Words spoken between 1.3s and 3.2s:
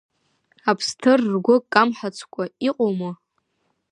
ргәы камҳацкәа иҟоума?